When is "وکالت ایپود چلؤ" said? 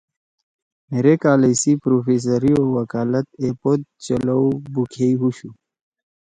2.77-4.43